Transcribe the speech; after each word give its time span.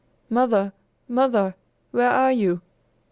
Mother! 0.31 0.73
Mother, 1.07 1.53
where 1.91 2.09
are 2.09 2.31
you?" 2.31 2.63